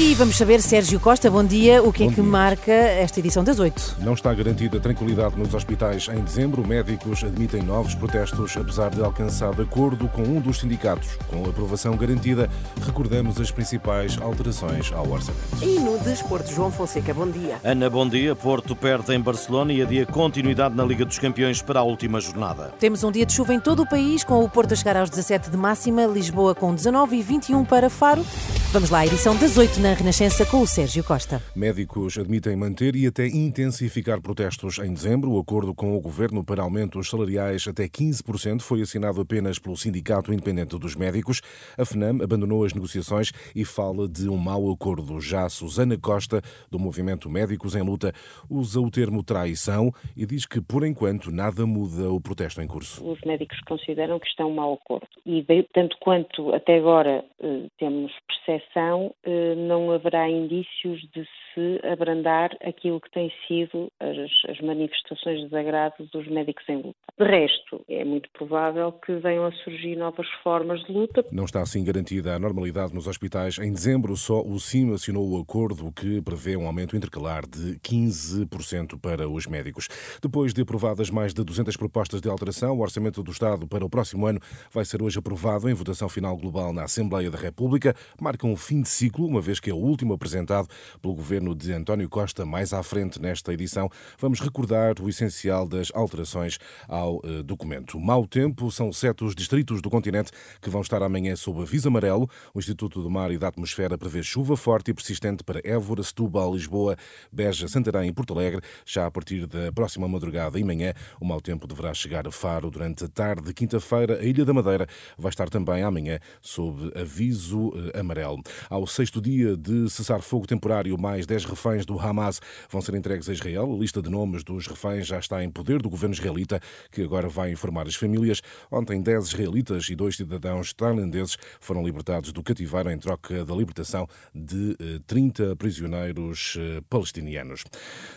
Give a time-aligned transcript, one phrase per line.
[0.00, 2.30] E vamos saber, Sérgio Costa, bom dia, o que Bom é que dia.
[2.30, 3.96] marca esta edição das oito?
[3.98, 6.64] Não está garantida tranquilidade nos hospitais em dezembro.
[6.64, 11.08] Médicos admitem novos protestos, apesar de alcançado acordo com um dos sindicatos.
[11.26, 12.48] Com a aprovação garantida,
[12.86, 15.42] recordamos as principais alterações ao orçamento.
[15.60, 17.56] E no desporto, João Fonseca, bom dia.
[17.64, 18.36] Ana, bom dia.
[18.36, 22.72] Porto perde em Barcelona e adia continuidade na Liga dos Campeões para a última jornada.
[22.78, 25.10] Temos um dia de chuva em todo o país, com o Porto a chegar aos
[25.10, 28.24] 17 de máxima, Lisboa com 19 e 21 para Faro.
[28.70, 31.40] Vamos lá, edição das oito na Renascença com o Sérgio Costa.
[31.54, 35.30] Médicos admitem manter e até intensificar protestos em dezembro.
[35.32, 40.32] O acordo com o governo para aumentos salariais até 15% foi assinado apenas pelo Sindicato
[40.32, 41.40] Independente dos Médicos.
[41.78, 45.20] A FNAM abandonou as negociações e fala de um mau acordo.
[45.20, 48.12] Já Susana Costa, do movimento Médicos em Luta,
[48.50, 53.06] usa o termo traição e diz que, por enquanto, nada muda o protesto em curso.
[53.08, 55.08] os médicos consideram que está um mau acordo.
[55.26, 62.50] E tanto quanto até agora eh, temos percepção, eh, não haverá indícios de se abrandar
[62.62, 66.96] aquilo que tem sido as, as manifestações de desagrado dos médicos em luta.
[67.18, 71.24] De resto, é muito provável que venham a surgir novas formas de luta.
[71.32, 73.58] Não está assim garantida a normalidade nos hospitais.
[73.58, 79.00] Em dezembro, só o CIM assinou o acordo que prevê um aumento intercalar de 15%
[79.00, 79.88] para os médicos.
[80.22, 83.90] Depois de aprovadas mais de 200 propostas de alteração, o Orçamento do Estado para o
[83.90, 84.40] próximo ano
[84.72, 87.94] vai ser hoje aprovado em votação final global na Assembleia da República.
[88.20, 90.68] Marca um fim de ciclo, uma vez que é o último apresentado
[91.00, 92.44] pelo governo de António Costa.
[92.44, 97.98] Mais à frente nesta edição, vamos recordar o essencial das alterações ao eh, documento.
[97.98, 102.28] Mau tempo são sete os distritos do continente que vão estar amanhã sob aviso amarelo.
[102.54, 106.52] O Instituto do Mar e da Atmosfera prevê chuva forte e persistente para Évora, Setúbal,
[106.52, 106.96] Lisboa,
[107.32, 108.62] Beja, Santarém e Porto Alegre.
[108.84, 112.70] Já a partir da próxima madrugada e manhã, o mau tempo deverá chegar a Faro
[112.70, 114.18] durante a tarde de quinta-feira.
[114.18, 118.42] A Ilha da Madeira vai estar também amanhã sob aviso eh, amarelo.
[118.68, 123.32] Ao sexto dia de cessar-fogo temporário, mais 10 reféns do Hamas vão ser entregues a
[123.32, 123.72] Israel.
[123.72, 126.60] A lista de nomes dos reféns já está em poder do governo israelita,
[126.90, 128.40] que agora vai informar as famílias.
[128.70, 134.06] Ontem, 10 israelitas e dois cidadãos tailandeses foram libertados do cativeiro em troca da libertação
[134.34, 137.64] de eh, 30 prisioneiros eh, palestinianos.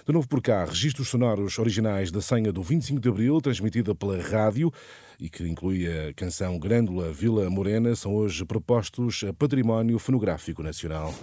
[0.06, 4.22] De novo por cá, registros sonoros originais da senha do 25 de Abril, transmitida pela
[4.22, 4.72] rádio
[5.22, 11.14] e que inclui a canção Grândola Vila Morena, são hoje propostos a Património Fonográfico Nacional.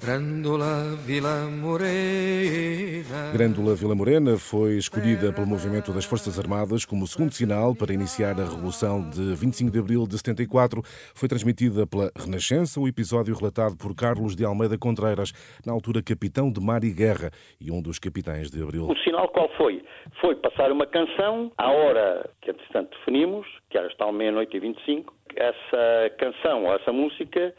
[0.00, 3.32] Grândola Vila Morena.
[3.32, 8.38] Grândola Vila Morena foi escolhida pelo movimento das Forças Armadas como segundo sinal para iniciar
[8.38, 10.82] a Revolução de 25 de Abril de 74.
[11.16, 15.32] Foi transmitida pela Renascença, o episódio relatado por Carlos de Almeida Contreiras,
[15.66, 18.88] na altura capitão de mar e guerra e um dos capitães de Abril.
[18.88, 19.82] O sinal qual foi?
[20.20, 25.12] Foi passar uma canção à hora que, entretanto, definimos, que era tal meia-noite e 25.
[25.34, 27.52] Essa canção, ou essa música,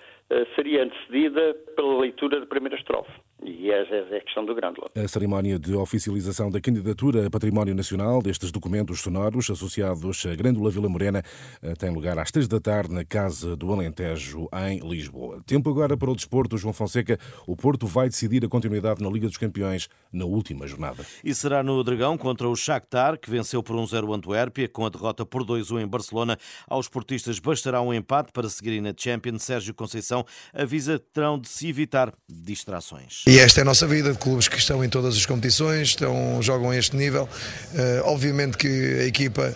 [0.55, 3.11] seria antecedida pela leitura da primeira estrofe.
[3.41, 4.89] E essa é a questão do Grândola.
[4.95, 10.69] A cerimónia de oficialização da candidatura a Património Nacional destes documentos sonoros associados à Grândola
[10.69, 11.23] Vila Morena
[11.61, 15.41] eh, tem lugar às três da tarde na Casa do Alentejo, em Lisboa.
[15.45, 16.57] Tempo agora para o desporto.
[16.57, 17.17] João Fonseca,
[17.47, 21.05] o Porto vai decidir a continuidade na Liga dos Campeões na última jornada.
[21.23, 24.89] E será no Dragão contra o Shakhtar, que venceu por 1-0 o Antuérpia, com a
[24.89, 26.37] derrota por 2-1 em Barcelona.
[26.67, 29.43] Aos portistas bastará um empate para seguirem na Champions.
[29.43, 33.23] Sérgio Conceição avisa que terão de se evitar distrações.
[33.29, 36.41] E esta é a nossa vida de clubes que estão em todas as competições, estão,
[36.41, 37.29] jogam a este nível.
[37.75, 38.67] Eh, obviamente que
[39.01, 39.53] a equipa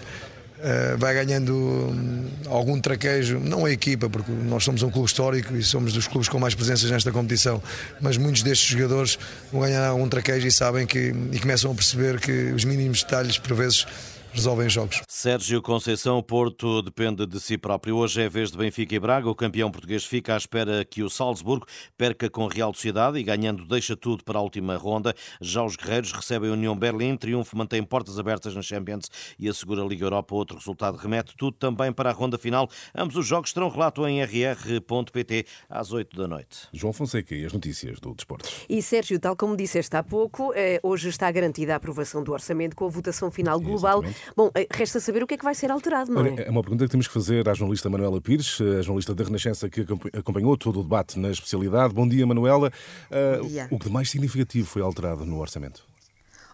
[0.62, 5.56] eh, vai ganhando hum, algum traquejo, não a equipa, porque nós somos um clube histórico
[5.56, 7.64] e somos dos clubes com mais presenças nesta competição,
[8.00, 9.18] mas muitos destes jogadores
[9.52, 13.40] vão ganhar algum traquejo e sabem que e começam a perceber que os mínimos detalhes,
[13.40, 13.88] por vezes,
[14.34, 15.02] resolvem jogos.
[15.08, 17.98] Sérgio Conceição, o Porto depende de si próprio.
[17.98, 19.30] Hoje é vez de Benfica e Braga.
[19.30, 23.24] O campeão português fica à espera que o Salzburgo perca com a Real Sociedade e
[23.24, 25.14] ganhando deixa tudo para a última ronda.
[25.40, 27.16] Já os guerreiros recebem a União Berlim.
[27.16, 30.34] Triunfo mantém portas abertas na Champions e assegura a Liga Europa.
[30.34, 32.68] Outro resultado remete tudo também para a ronda final.
[32.96, 36.68] Ambos os jogos terão relato em rr.pt às 8 da noite.
[36.74, 38.50] João Fonseca e as notícias do desporto.
[38.68, 42.76] E Sérgio, tal como disseste há pouco, eh, hoje está garantida a aprovação do orçamento
[42.76, 44.04] com a votação final global.
[44.04, 44.23] Exatamente.
[44.36, 46.44] Bom, eh, resta saber o que é que vai ser alterado, não é?
[46.46, 49.70] É uma pergunta que temos que fazer à jornalista Manuela Pires, a jornalista da Renascença
[49.70, 51.94] que acompa- acompanhou todo o debate na especialidade.
[51.94, 52.72] Bom dia, Manuela.
[53.12, 53.68] Ah, dia.
[53.72, 55.84] O que de mais significativo foi alterado no orçamento?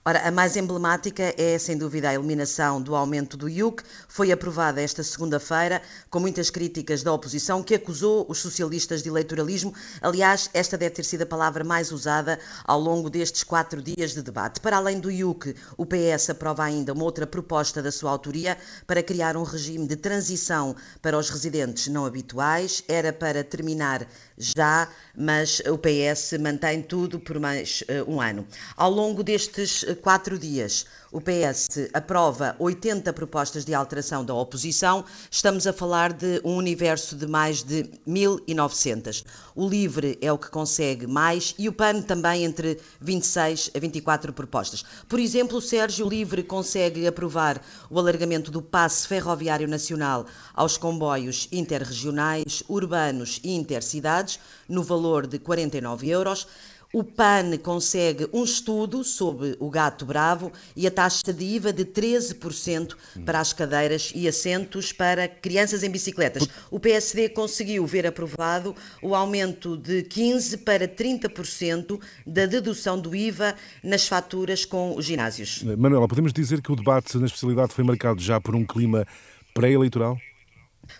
[0.05, 3.83] Ora, a mais emblemática é, sem dúvida, a eliminação do aumento do IUC.
[4.07, 9.73] Foi aprovada esta segunda-feira, com muitas críticas da oposição, que acusou os socialistas de eleitoralismo.
[10.01, 14.21] Aliás, esta deve ter sido a palavra mais usada ao longo destes quatro dias de
[14.21, 14.61] debate.
[14.61, 18.57] Para além do IUC, o PS aprova ainda uma outra proposta da sua autoria
[18.87, 22.81] para criar um regime de transição para os residentes não habituais.
[22.87, 24.07] Era para terminar
[24.37, 28.47] já, mas o PS mantém tudo por mais uh, um ano.
[28.77, 35.03] Ao longo destes quatro dias, o PS aprova 80 propostas de alteração da oposição.
[35.29, 39.25] Estamos a falar de um universo de mais de 1.900.
[39.55, 44.31] O LIVRE é o que consegue mais e o PAN também entre 26 a 24
[44.31, 44.85] propostas.
[45.07, 51.47] Por exemplo, o Sérgio Livre consegue aprovar o alargamento do passe ferroviário nacional aos comboios
[51.51, 56.47] interregionais, urbanos e intercidades, no valor de 49 euros.
[56.91, 61.85] O PAN consegue um estudo sobre o gato bravo e a taxa de IVA de
[61.85, 66.47] 13% para as cadeiras e assentos para crianças em bicicletas.
[66.71, 73.53] O PSD conseguiu ver aprovado o aumento de 15% para 30% da dedução do IVA
[73.83, 75.61] nas faturas com os ginásios.
[75.61, 79.05] Manuela, podemos dizer que o debate na especialidade foi marcado já por um clima
[79.53, 80.17] pré-eleitoral?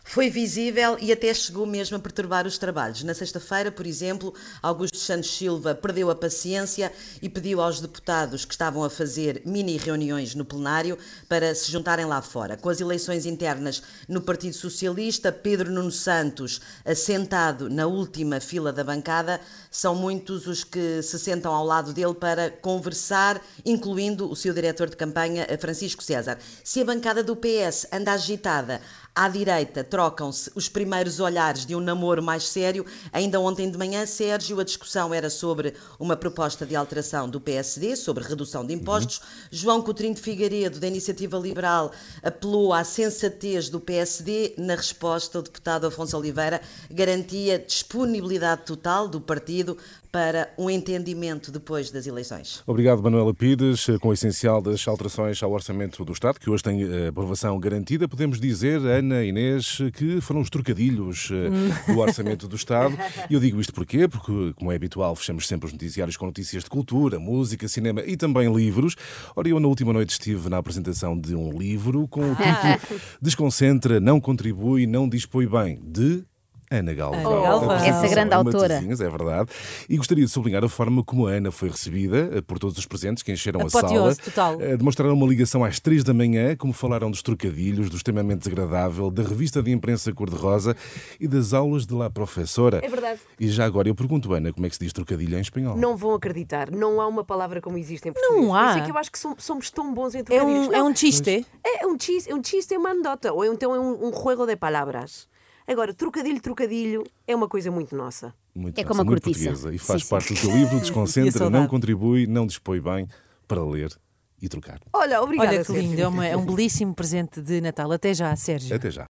[0.04, 3.04] Foi visível e até chegou mesmo a perturbar os trabalhos.
[3.04, 6.92] Na sexta-feira, por exemplo, Augusto Santos Silva perdeu a paciência
[7.22, 10.98] e pediu aos deputados que estavam a fazer mini reuniões no plenário
[11.28, 12.58] para se juntarem lá fora.
[12.58, 18.84] Com as eleições internas no Partido Socialista, Pedro Nuno Santos, assentado na última fila da
[18.84, 19.40] bancada,
[19.70, 24.90] são muitos os que se sentam ao lado dele para conversar, incluindo o seu diretor
[24.90, 26.40] de campanha, Francisco César.
[26.64, 28.82] Se a bancada do PS anda agitada,
[29.20, 32.86] à direita trocam-se os primeiros olhares de um namoro mais sério.
[33.12, 37.98] Ainda ontem de manhã, Sérgio, a discussão era sobre uma proposta de alteração do PSD,
[37.98, 39.18] sobre redução de impostos.
[39.18, 39.24] Uhum.
[39.52, 41.92] João Coutrinho de Figueiredo, da Iniciativa Liberal,
[42.24, 44.54] apelou à sensatez do PSD.
[44.58, 49.78] Na resposta, o deputado Afonso Oliveira garantia disponibilidade total do partido
[50.12, 52.64] para um entendimento depois das eleições.
[52.66, 53.88] Obrigado, Manuela Pires.
[54.02, 58.08] Com o essencial das alterações ao Orçamento do Estado, que hoje tem eh, aprovação garantida,
[58.08, 62.98] podemos dizer, Ana Inês, que foram os trocadilhos eh, do Orçamento do Estado.
[63.30, 64.08] E eu digo isto porquê?
[64.08, 68.18] Porque, como é habitual, fechamos sempre os noticiários com notícias de cultura, música, cinema e
[68.18, 68.96] também livros.
[69.36, 74.00] Ora, eu na última noite estive na apresentação de um livro com o título Desconcentra,
[74.00, 76.24] não contribui, não dispõe bem, de
[76.72, 77.42] Ana Galvão.
[77.42, 77.72] Galvão.
[77.78, 78.76] Essa grande autora.
[78.76, 79.50] É verdade.
[79.90, 82.86] E gostaria de sublinhar a forma como a Ana foi recebida eh, por todos os
[82.86, 84.16] presentes que encheram a sala.
[84.16, 84.62] total.
[84.62, 89.10] Eh, demonstraram uma ligação às três da manhã, como falaram dos trocadilhos, do extremamente desagradável,
[89.10, 90.76] da revista de imprensa cor-de-rosa
[91.20, 92.80] e das aulas de lá professora.
[92.84, 93.20] É verdade.
[93.40, 95.76] E já agora eu pergunto, Ana, como é que se diz trocadilho em espanhol?
[95.76, 96.70] Não vão acreditar.
[96.70, 98.46] Não há uma palavra como existe em português.
[98.46, 98.60] Não há.
[98.66, 100.68] Por isso é que eu acho que somos tão bons em É trocadilhos.
[100.68, 101.46] um, é um chiste.
[101.66, 103.34] É um chiste, é um chiste, é uma anedota.
[103.34, 105.28] Ou então é um, um juego de palavras.
[105.72, 108.34] Agora, trocadilho, trocadilho é uma coisa muito nossa.
[108.56, 109.50] Muito É nossa, como a muito cortiça.
[109.52, 109.74] portuguesa.
[109.76, 110.10] E faz Sim, sim.
[110.10, 113.08] parte do teu livro, desconcentra, não contribui, não dispõe bem
[113.48, 113.96] para ler
[114.42, 114.80] e trocar.
[114.92, 115.50] Olha, obrigada.
[115.56, 117.92] Olha que lindo, é, uma- é um belíssimo presente de Natal.
[117.92, 118.76] Até já, Sérgio.
[118.76, 119.08] Até já.